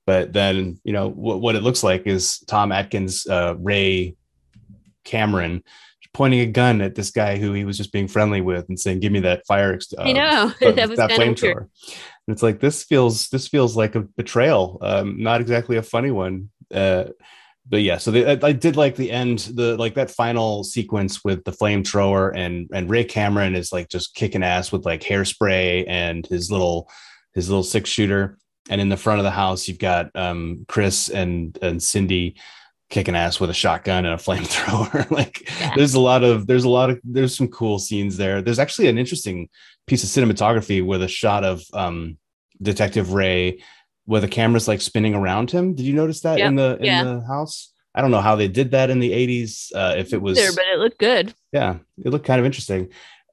[0.06, 4.16] but then, you know, what, what it looks like is Tom Atkins, uh, Ray
[5.04, 5.62] Cameron
[6.14, 9.00] pointing a gun at this guy who he was just being friendly with and saying,
[9.00, 11.68] "Give me that fire." Uh, I know that, was that flamethrower.
[12.26, 16.10] And it's like this feels this feels like a betrayal, um, not exactly a funny
[16.10, 16.50] one.
[16.72, 17.04] Uh,
[17.68, 21.22] but yeah, so they, I, I, did like the end, the like that final sequence
[21.24, 25.84] with the flamethrower and and Ray Cameron is like just kicking ass with like hairspray
[25.86, 26.90] and his little
[27.34, 28.36] his little six shooter
[28.68, 32.36] and in the front of the house you've got um, Chris and and Cindy
[32.90, 35.10] kicking ass with a shotgun and a flamethrower.
[35.10, 35.74] like yeah.
[35.76, 38.42] there's a lot of there's a lot of there's some cool scenes there.
[38.42, 39.48] There's actually an interesting
[39.86, 42.18] piece of cinematography with a shot of um,
[42.60, 43.62] Detective Ray
[44.04, 45.74] where the camera's like spinning around him.
[45.74, 46.48] Did you notice that yep.
[46.48, 47.04] in the in yeah.
[47.04, 47.72] the house?
[47.94, 49.70] I don't know how they did that in the 80s.
[49.74, 51.34] Uh, if it was there, but it looked good.
[51.52, 52.88] Yeah, it looked kind of interesting.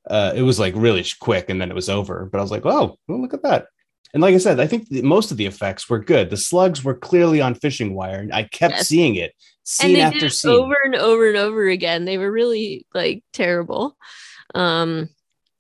[0.10, 2.27] Uh, it was like really quick and then it was over.
[2.32, 3.67] But I was like, oh, well, look at that
[4.13, 6.29] and like I said, I think most of the effects were good.
[6.29, 8.19] The slugs were clearly on fishing wire.
[8.19, 8.88] and I kept yes.
[8.88, 12.05] seeing it scene after scene over and over and over again.
[12.05, 13.95] They were really like terrible.
[14.55, 15.10] Um,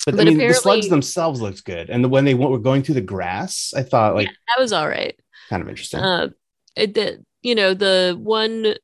[0.05, 2.83] but, but I mean, the slugs themselves looked good, and the, when they were going
[2.83, 5.17] through the grass, I thought like yeah, that was all right.
[5.49, 5.99] Kind of interesting.
[5.99, 6.29] Uh,
[6.75, 7.25] it did.
[7.41, 8.75] You know, the one,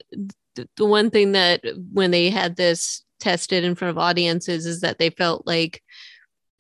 [0.56, 5.00] the one thing that when they had this tested in front of audiences is that
[5.00, 5.82] they felt like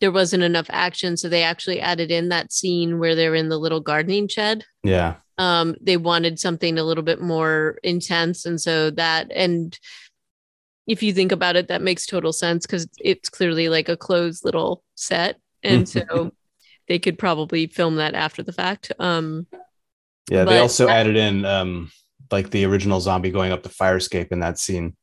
[0.01, 3.57] there wasn't enough action so they actually added in that scene where they're in the
[3.57, 8.89] little gardening shed yeah um they wanted something a little bit more intense and so
[8.89, 9.77] that and
[10.87, 14.43] if you think about it that makes total sense because it's clearly like a closed
[14.45, 16.31] little set and so
[16.87, 19.47] they could probably film that after the fact um
[20.29, 21.91] yeah they also that, added in um
[22.31, 24.95] like the original zombie going up the fire escape in that scene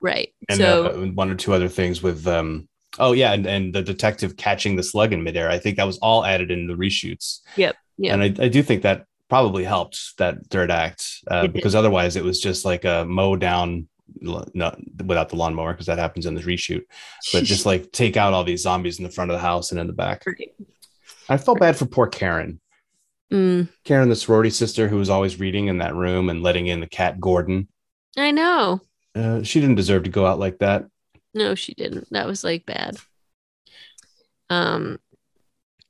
[0.00, 3.74] right and so uh, one or two other things with um Oh yeah, and, and
[3.74, 5.48] the detective catching the slug in midair.
[5.48, 7.40] I think that was all added in the reshoots.
[7.56, 7.76] Yep.
[7.98, 8.14] Yeah.
[8.14, 12.24] And I, I do think that probably helped that third act uh, because otherwise it
[12.24, 13.86] was just like a mow down
[14.20, 16.82] not without the lawnmower because that happens in the reshoot
[17.32, 19.80] but just like take out all these zombies in the front of the house and
[19.80, 20.52] in the back right.
[21.28, 22.60] i felt bad for poor karen
[23.32, 23.68] mm.
[23.84, 26.86] karen the sorority sister who was always reading in that room and letting in the
[26.86, 27.68] cat gordon
[28.16, 28.80] i know
[29.16, 30.84] uh, she didn't deserve to go out like that
[31.34, 32.08] no, she didn't.
[32.10, 32.96] That was like bad.
[34.48, 34.98] Um,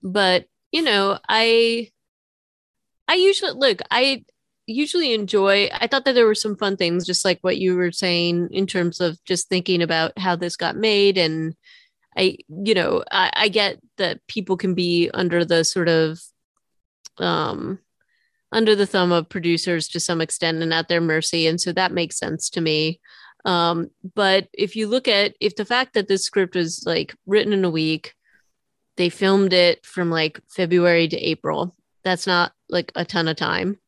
[0.02, 1.90] but you know, I
[3.08, 4.24] I usually look, I
[4.70, 7.92] usually enjoy I thought that there were some fun things, just like what you were
[7.92, 11.54] saying in terms of just thinking about how this got made and
[12.16, 16.20] I, you know, I, I get that people can be under the sort of
[17.18, 17.78] um
[18.52, 21.46] under the thumb of producers to some extent and at their mercy.
[21.46, 23.00] And so that makes sense to me.
[23.44, 27.52] Um, but if you look at if the fact that this script was like written
[27.52, 28.14] in a week,
[28.96, 31.74] they filmed it from like February to April.
[32.02, 33.78] That's not like a ton of time.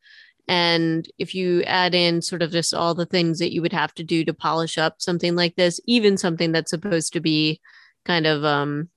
[0.49, 3.95] And if you add in sort of just all the things that you would have
[3.95, 7.61] to do to polish up something like this, even something that's supposed to be
[8.05, 8.89] kind of um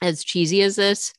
[0.00, 1.12] as cheesy as this,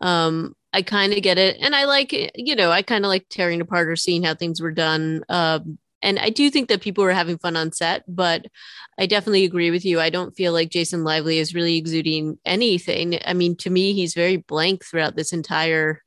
[0.00, 1.58] um, I kind of get it.
[1.60, 4.60] And I like, you know, I kind of like tearing apart or seeing how things
[4.60, 5.24] were done.
[5.28, 8.46] Um, and I do think that people were having fun on set, but
[8.98, 10.00] I definitely agree with you.
[10.00, 13.18] I don't feel like Jason Lively is really exuding anything.
[13.24, 16.02] I mean, to me, he's very blank throughout this entire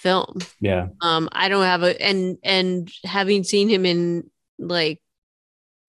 [0.00, 0.38] film.
[0.60, 0.88] Yeah.
[1.02, 5.00] Um, I don't have a and and having seen him in like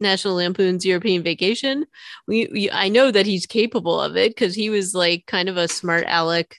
[0.01, 1.85] National Lampoon's European Vacation,
[2.27, 5.57] we, we I know that he's capable of it because he was like kind of
[5.57, 6.57] a smart aleck,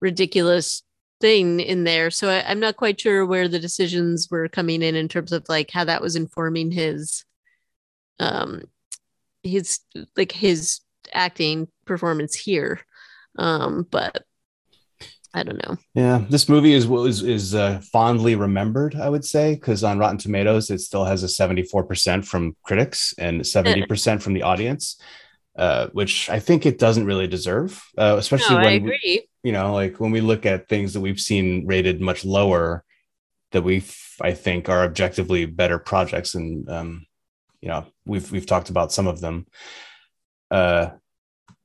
[0.00, 0.82] ridiculous
[1.20, 2.10] thing in there.
[2.10, 5.44] So I, I'm not quite sure where the decisions were coming in in terms of
[5.48, 7.24] like how that was informing his,
[8.18, 8.62] um,
[9.42, 9.80] his
[10.16, 10.80] like his
[11.12, 12.80] acting performance here.
[13.38, 14.24] Um, but
[15.36, 15.76] I don't know.
[15.94, 20.16] Yeah, this movie is is is uh, fondly remembered, I would say, because on Rotten
[20.18, 24.42] Tomatoes it still has a seventy four percent from critics and seventy percent from the
[24.42, 25.00] audience,
[25.56, 29.26] uh, which I think it doesn't really deserve, uh, especially No, when agree.
[29.42, 32.84] you know, like when we look at things that we've seen rated much lower,
[33.50, 33.82] that we
[34.20, 37.06] I think are objectively better projects, and um,
[37.60, 39.46] you know, we've we've talked about some of them.
[40.48, 40.90] Uh,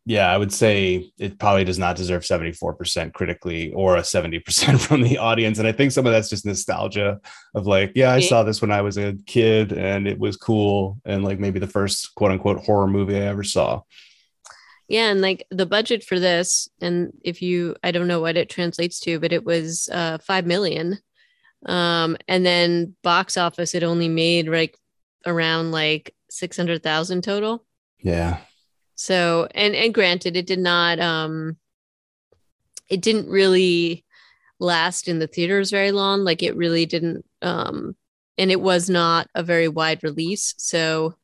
[0.06, 5.02] yeah, I would say it probably does not deserve 74% critically or a 70% from
[5.02, 5.60] the audience.
[5.60, 7.20] And I think some of that's just nostalgia
[7.54, 11.00] of like, yeah, I saw this when I was a kid and it was cool.
[11.06, 13.82] And like maybe the first quote unquote horror movie I ever saw.
[14.88, 18.50] Yeah, and like the budget for this, and if you, I don't know what it
[18.50, 20.98] translates to, but it was uh five million.
[21.68, 24.76] Um, and then box office, it only made like
[25.28, 27.64] around like six hundred thousand total.
[28.00, 28.40] Yeah.
[29.02, 31.56] So, and and granted, it did not, um,
[32.90, 34.04] it didn't really
[34.60, 36.26] last in the theaters very long.
[36.26, 37.96] Like it really didn't, um,
[38.38, 40.54] and it was not a very wide release.
[40.58, 41.16] So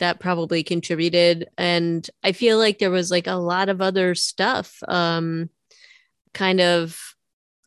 [0.00, 1.48] that probably contributed.
[1.56, 5.50] And I feel like there was like a lot of other stuff, um,
[6.34, 7.14] kind of,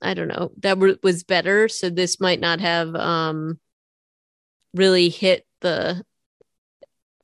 [0.02, 1.70] I don't know, that were, was better.
[1.70, 3.62] So this might not have, um,
[4.74, 6.04] really hit the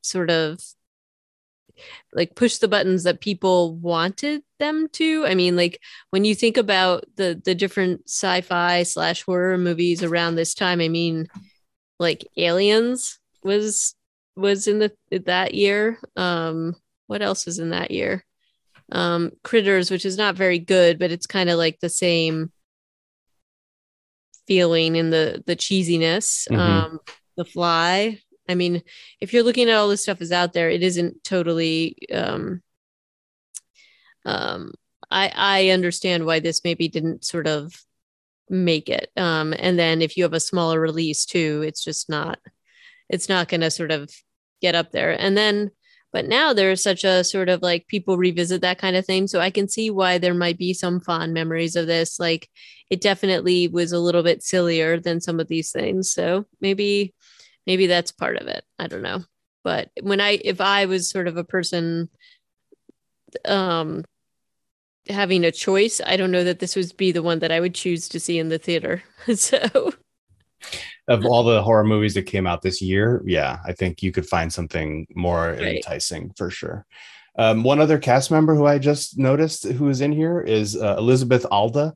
[0.01, 0.61] sort of
[2.13, 5.25] like push the buttons that people wanted them to.
[5.25, 10.35] I mean, like when you think about the the different sci-fi slash horror movies around
[10.35, 11.27] this time, I mean,
[11.99, 13.95] like Aliens was
[14.35, 14.91] was in the
[15.25, 15.99] that year.
[16.15, 16.75] Um,
[17.07, 18.25] what else was in that year?
[18.91, 22.51] Um, Critters, which is not very good, but it's kind of like the same
[24.47, 26.47] feeling in the the cheesiness.
[26.49, 26.57] Mhm.
[26.57, 26.99] Um,
[27.37, 28.19] the Fly.
[28.49, 28.81] I mean,
[29.21, 31.95] if you're looking at all this stuff is out there, it isn't totally.
[32.13, 32.61] Um,
[34.25, 34.73] um,
[35.11, 37.73] I I understand why this maybe didn't sort of
[38.49, 39.11] make it.
[39.15, 42.39] Um, and then if you have a smaller release too, it's just not.
[43.09, 44.11] It's not going to sort of
[44.61, 45.11] get up there.
[45.19, 45.71] And then,
[46.11, 49.39] but now there's such a sort of like people revisit that kind of thing, so
[49.39, 52.19] I can see why there might be some fond memories of this.
[52.19, 52.49] Like,
[52.89, 56.11] it definitely was a little bit sillier than some of these things.
[56.11, 57.13] So maybe
[57.69, 59.23] maybe that's part of it i don't know
[59.63, 62.09] but when i if i was sort of a person
[63.45, 64.03] um
[65.07, 67.75] having a choice i don't know that this would be the one that i would
[67.75, 69.03] choose to see in the theater
[69.35, 69.93] so
[71.07, 74.27] Of all the horror movies that came out this year, yeah, I think you could
[74.27, 75.77] find something more Right.
[75.77, 76.85] enticing for sure.
[77.35, 80.95] Um, one other cast member who I just noticed who is in here is uh,
[80.99, 81.95] Elizabeth Alda,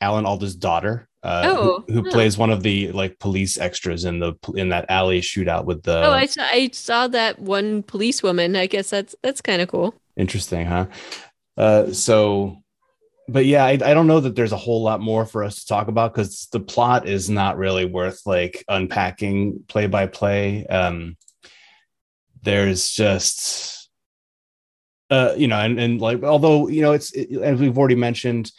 [0.00, 2.10] Alan Alda's daughter, uh, Oh, who, who huh.
[2.10, 6.04] plays one of the like police extras in the in that alley shootout with the.
[6.06, 9.94] oh i saw i saw that one policewoman i guess that's that's kind of cool
[10.18, 10.86] Interesting, huh?
[11.56, 12.56] Uh, so,
[13.28, 15.66] but yeah, I, I don't know that there's a whole lot more for us to
[15.66, 20.66] talk about because the plot is not really worth like unpacking play by play.
[20.66, 21.16] Um,
[22.42, 23.88] there's just,
[25.10, 28.50] uh, you know, and, and like, although, you know, it's, it, as we've already mentioned,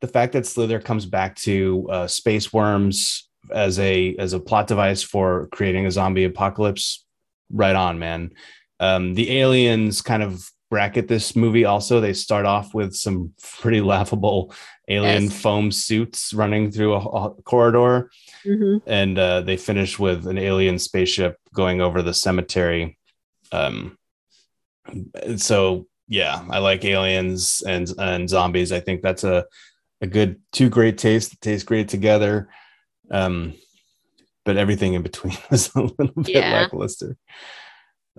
[0.00, 4.66] the fact that Slither comes back to uh, space worms as a as a plot
[4.66, 7.04] device for creating a zombie apocalypse,
[7.50, 8.32] right on, man.
[8.80, 12.00] Um, the aliens kind of bracket this movie also.
[12.00, 14.54] They start off with some pretty laughable
[14.88, 15.40] alien yes.
[15.40, 18.10] foam suits running through a, a corridor.
[18.44, 18.88] Mm-hmm.
[18.88, 22.98] And uh, they finish with an alien spaceship going over the cemetery.
[23.50, 23.98] Um,
[25.36, 28.72] so yeah, I like aliens and and zombies.
[28.72, 29.44] I think that's a
[30.00, 32.48] a good two great tastes that taste great together.
[33.10, 33.54] Um,
[34.44, 36.52] but everything in between was a little bit yeah.
[36.52, 37.16] lackluster.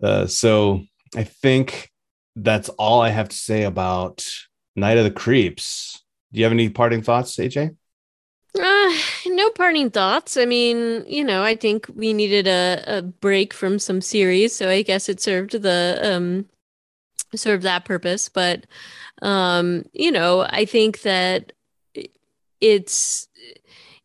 [0.02, 0.84] Uh, so
[1.16, 1.92] I think
[2.36, 4.26] that's all I have to say about
[4.76, 6.04] Night of the Creeps.
[6.32, 7.76] Do you have any parting thoughts, AJ?
[8.58, 8.94] Uh,
[9.28, 10.38] no parting thoughts.
[10.38, 14.70] I mean, you know, I think we needed a, a break from some series, so
[14.70, 16.46] I guess it served the um
[17.36, 18.30] served that purpose.
[18.30, 18.66] But
[19.22, 21.54] um, you know, I think that
[22.62, 23.28] it's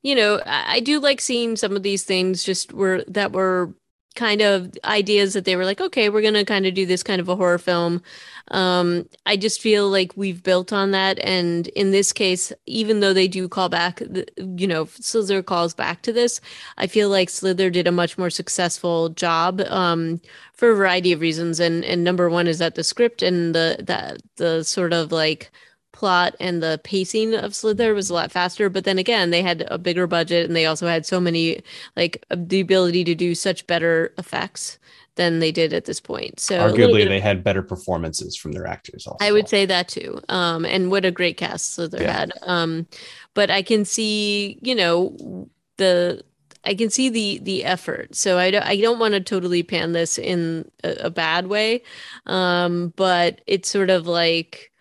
[0.04, 3.72] you know, I, do like seeing some of these things just were that were
[4.14, 7.20] kind of ideas that they were like, okay, we're to kind of do this kind
[7.20, 8.02] of a horror film.
[8.48, 11.18] Um, I just feel like we've built on that.
[11.20, 14.02] And in this case, even though they do call back,
[14.36, 16.40] you know, Slither calls back to this,
[16.76, 20.20] I feel like Slither did a much more successful job um,
[20.52, 21.58] for a variety of reasons.
[21.58, 25.50] And and number one is that the script and the that the sort of like
[25.94, 28.68] plot and the pacing of Slither was a lot faster.
[28.68, 31.62] But then again, they had a bigger budget and they also had so many
[31.96, 34.78] like the ability to do such better effects
[35.14, 36.40] than they did at this point.
[36.40, 39.24] So arguably they had better performances from their actors also.
[39.24, 40.20] I would say that too.
[40.28, 42.12] Um and what a great cast Slither yeah.
[42.12, 42.32] had.
[42.42, 42.86] Um
[43.32, 46.22] but I can see, you know, the
[46.64, 48.16] I can see the the effort.
[48.16, 51.84] So I don't I don't want to totally pan this in a, a bad way.
[52.26, 54.72] Um but it's sort of like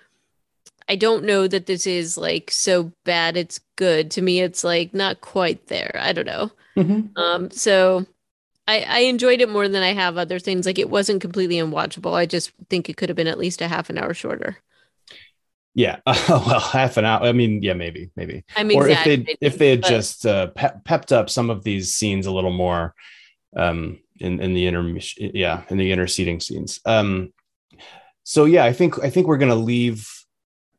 [0.89, 4.11] I don't know that this is like so bad it's good.
[4.11, 5.97] To me, it's like not quite there.
[5.99, 6.51] I don't know.
[6.75, 7.17] Mm-hmm.
[7.17, 8.05] Um, so
[8.67, 10.65] I, I enjoyed it more than I have other things.
[10.65, 12.13] Like it wasn't completely unwatchable.
[12.13, 14.57] I just think it could have been at least a half an hour shorter.
[15.75, 17.23] Yeah, uh, well, half an hour.
[17.23, 18.43] I mean, yeah, maybe, maybe.
[18.55, 19.89] I mean, or if they if they had but...
[19.89, 22.93] just uh, pe- pepped up some of these scenes a little more,
[23.55, 26.79] um, in in the inter yeah in the interceding scenes.
[26.85, 27.33] Um,
[28.23, 30.07] so yeah, I think I think we're gonna leave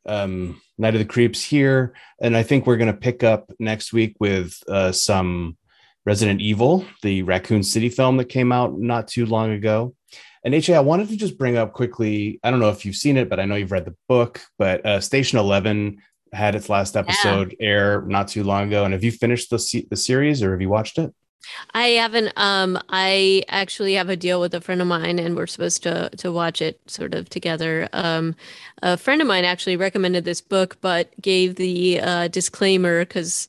[0.07, 3.93] um, Night of the Creeps here, and I think we're going to pick up next
[3.93, 5.57] week with uh, some
[6.07, 9.95] Resident Evil, the Raccoon City film that came out not too long ago.
[10.45, 12.39] And HA, I wanted to just bring up quickly.
[12.45, 14.43] I don't know if you've seen it, but I know you've read the book.
[14.59, 16.03] But uh, Station Eleven
[16.35, 17.67] had its last episode yeah.
[17.67, 18.85] air not too long ago.
[18.85, 21.15] And have you finished the the series, or have you watched it?
[21.73, 22.33] I haven't.
[22.37, 26.11] Um, I actually have a deal with a friend of mine, and we're supposed to
[26.11, 27.89] to watch it sort of together.
[27.93, 28.35] Um,
[28.83, 33.49] a friend of mine actually recommended this book, but gave the uh, disclaimer because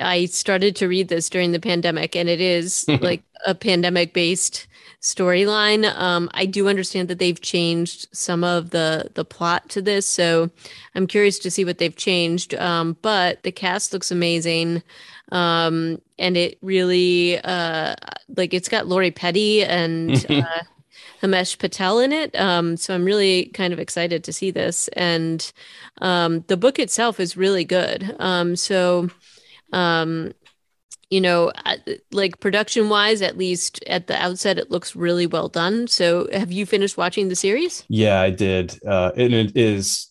[0.00, 4.66] I started to read this during the pandemic, and it is like a pandemic based
[5.02, 5.84] storyline.
[5.96, 10.50] Um, I do understand that they've changed some of the the plot to this, so
[10.94, 12.54] I'm curious to see what they've changed.
[12.54, 14.82] Um, but the cast looks amazing
[15.32, 17.96] um, and it really uh,
[18.36, 20.62] like it's got Lori Petty and uh,
[21.22, 22.38] Himesh Patel in it.
[22.38, 25.52] Um, so I'm really kind of excited to see this, and
[26.00, 28.14] um, the book itself is really good.
[28.18, 29.08] Um, so
[29.72, 30.32] um,
[31.12, 31.52] you know,
[32.10, 35.86] like production wise, at least at the outset, it looks really well done.
[35.86, 37.84] So, have you finished watching the series?
[37.88, 38.80] Yeah, I did.
[38.82, 40.08] Uh, and it is,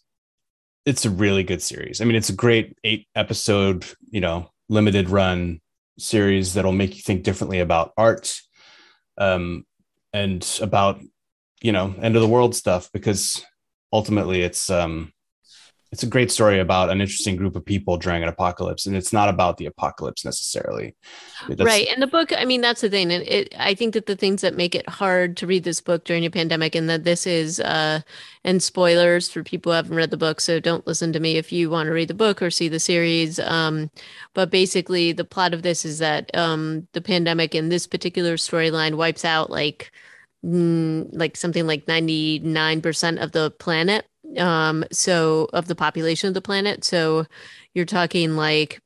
[0.85, 2.01] it's a really good series.
[2.01, 5.59] I mean, it's a great eight episode, you know, limited run
[5.97, 8.39] series that'll make you think differently about art
[9.17, 9.65] um,
[10.13, 11.01] and about
[11.63, 13.43] you know end of the world stuff because
[13.91, 15.11] ultimately it's um,
[15.91, 19.11] it's a great story about an interesting group of people during an apocalypse and it's
[19.11, 20.95] not about the apocalypse necessarily.
[21.49, 24.05] That's, right and the book i mean that's the thing and it i think that
[24.05, 27.03] the things that make it hard to read this book during a pandemic and that
[27.03, 28.01] this is uh
[28.43, 31.51] and spoilers for people who haven't read the book so don't listen to me if
[31.51, 33.89] you want to read the book or see the series um
[34.35, 38.95] but basically the plot of this is that um the pandemic in this particular storyline
[38.95, 39.91] wipes out like
[40.45, 44.05] mm, like something like 99% of the planet
[44.37, 46.83] um so of the population of the planet.
[46.83, 47.25] So
[47.73, 48.81] you're talking like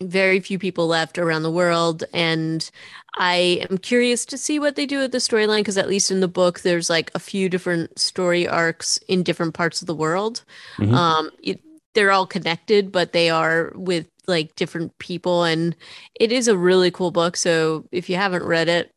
[0.00, 2.04] very few people left around the world.
[2.12, 2.68] And
[3.14, 6.20] i am curious to see what they do with the storyline because at least in
[6.20, 10.44] the book there's like a few different story arcs in different parts of the world.
[10.76, 10.94] Mm-hmm.
[10.94, 11.60] um it,
[11.94, 15.44] they're all connected but they are with like different people.
[15.44, 15.76] And
[16.18, 17.36] it is a really cool book.
[17.36, 18.90] So if you haven't read it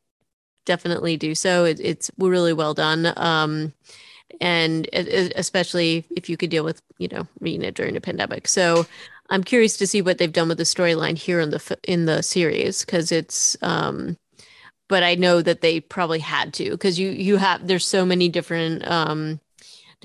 [0.66, 1.64] definitely do so.
[1.66, 3.14] It, it's really well done.
[3.18, 3.74] Um
[4.42, 8.86] and especially if you could deal with you know reading it during a pandemic so
[9.30, 12.22] i'm curious to see what they've done with the storyline here in the in the
[12.22, 14.18] series because it's um
[14.88, 18.28] but i know that they probably had to because you you have there's so many
[18.28, 19.40] different um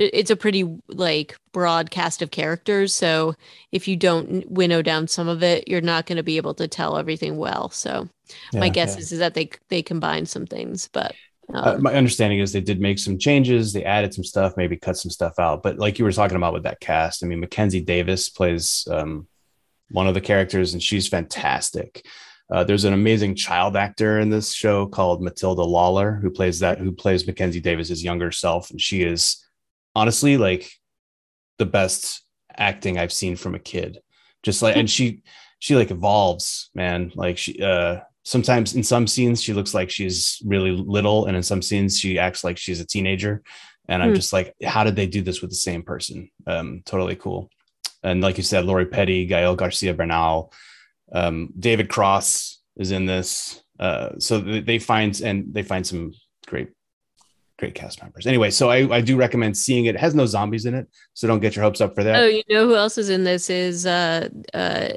[0.00, 2.94] it's a pretty like broad cast of characters.
[2.94, 3.34] So
[3.70, 6.68] if you don't winnow down some of it, you're not going to be able to
[6.68, 7.70] tell everything well.
[7.70, 8.08] So
[8.52, 9.00] yeah, my guess yeah.
[9.00, 11.14] is, is that they they combine some things, but
[11.55, 13.72] uh, uh, my understanding is they did make some changes.
[13.72, 15.62] They added some stuff, maybe cut some stuff out.
[15.62, 19.26] But like you were talking about with that cast, I mean, Mackenzie Davis plays um,
[19.90, 22.05] one of the characters, and she's fantastic.
[22.51, 26.78] Uh, there's an amazing child actor in this show called Matilda Lawler, who plays that,
[26.78, 29.44] who plays Mackenzie Davis's younger self, and she is
[29.94, 30.70] honestly like
[31.59, 32.22] the best
[32.57, 34.01] acting I've seen from a kid.
[34.42, 35.22] Just like, and she
[35.61, 37.12] she like evolves, man.
[37.14, 41.42] Like she, uh, sometimes in some scenes she looks like she's really little and in
[41.42, 43.42] some scenes she acts like she's a teenager.
[43.88, 44.14] And i'm hmm.
[44.14, 46.30] just like how did they do this with the same person?
[46.46, 47.50] Um totally cool.
[48.04, 50.52] And like you said lori petty gael garcia bernal
[51.12, 53.60] um, david cross is in this.
[53.80, 56.12] Uh, so they find and they find some
[56.46, 56.68] great
[57.58, 58.28] great cast members.
[58.28, 59.96] Anyway so I, I do recommend seeing it.
[59.96, 62.22] it has no zombies in it so don't get your hopes up for that.
[62.22, 64.90] Oh you know who else is in this is uh, uh,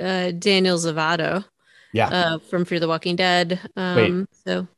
[0.00, 1.44] uh, daniel Zovatto
[1.92, 2.08] yeah.
[2.08, 3.60] Uh, from Fear the Walking Dead.
[3.76, 4.26] Um, Wait.
[4.46, 4.68] So.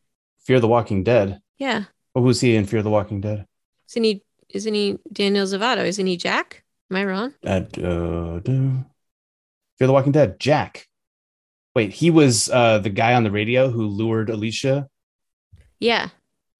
[0.40, 1.40] Fear the Walking Dead.
[1.58, 1.84] Yeah.
[2.14, 3.46] Oh, who's he in Fear the Walking Dead?
[3.90, 4.22] Isn't he?
[4.48, 5.84] Isn't he Daniel Zovatto?
[5.84, 6.64] Isn't he Jack?
[6.90, 7.34] Am I wrong?
[7.44, 10.40] Uh, uh, Fear the Walking Dead.
[10.40, 10.86] Jack.
[11.74, 14.88] Wait, he was uh, the guy on the radio who lured Alicia.
[15.78, 16.08] Yeah.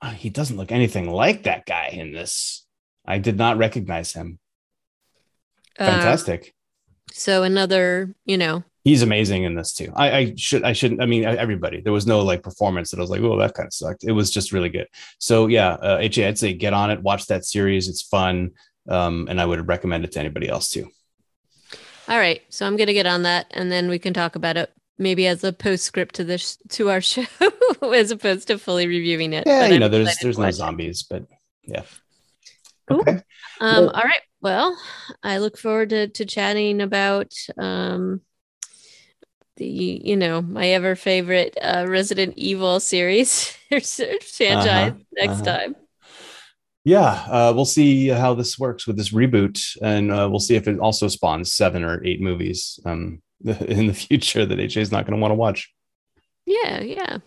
[0.00, 2.64] Uh, he doesn't look anything like that guy in this.
[3.04, 4.38] I did not recognize him.
[5.78, 6.54] Uh, Fantastic.
[7.12, 9.92] so another, you know, he's amazing in this too.
[9.94, 11.80] I, I, should I shouldn't I mean everybody.
[11.80, 14.04] There was no like performance that I was like, oh, that kind of sucked.
[14.04, 14.88] It was just really good.
[15.18, 17.88] So yeah, uh, HA, I'd say get on it, watch that series.
[17.88, 18.52] It's fun,
[18.88, 20.90] um, and I would recommend it to anybody else too.
[22.08, 24.72] All right, so I'm gonna get on that, and then we can talk about it
[24.98, 27.24] maybe as a postscript to this to our show,
[27.82, 29.44] as opposed to fully reviewing it.
[29.46, 31.24] Yeah, but you I'm know, there's there's no zombies, but
[31.62, 31.82] yeah.
[32.88, 33.00] Cool.
[33.00, 33.20] Okay.
[33.60, 34.22] Um, well, all right.
[34.40, 34.78] Well,
[35.22, 38.22] I look forward to to chatting about um
[39.60, 45.58] the you know my ever favorite uh, Resident Evil series franchise uh-huh, next uh-huh.
[45.58, 45.76] time.
[46.82, 50.66] Yeah, uh, we'll see how this works with this reboot, and uh, we'll see if
[50.66, 55.04] it also spawns seven or eight movies um, in the future that HA is not
[55.04, 55.72] going to want to watch.
[56.46, 57.18] Yeah, yeah.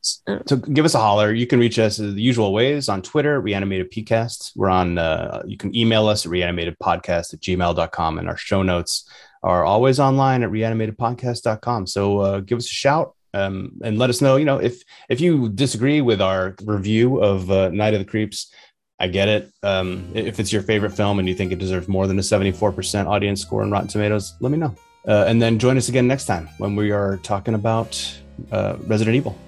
[0.00, 1.34] So give us a holler.
[1.34, 4.52] You can reach us the usual ways on Twitter, Reanimated PCast.
[4.56, 9.10] We're on, uh, you can email us at reanimatedpodcast at gmail.com and our show notes
[9.42, 11.86] are always online at reanimatedpodcast.com.
[11.86, 15.20] So uh, give us a shout um, and let us know, you know, if if
[15.20, 18.52] you disagree with our review of uh, Night of the Creeps,
[18.98, 19.52] I get it.
[19.62, 23.06] Um, if it's your favorite film and you think it deserves more than a 74%
[23.06, 24.74] audience score on Rotten Tomatoes, let me know.
[25.06, 28.20] Uh, and then join us again next time when we are talking about
[28.50, 29.38] uh, Resident Evil.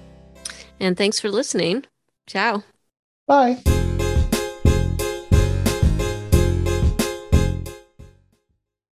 [0.79, 1.85] And thanks for listening.
[2.27, 2.63] Ciao.
[3.27, 3.80] Bye.